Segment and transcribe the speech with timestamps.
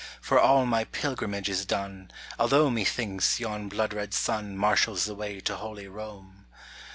[0.19, 2.09] For all my pilgrimage is done,
[2.39, 6.47] Although, methinks, yon blood red sun Marshals the way to Holy Rome.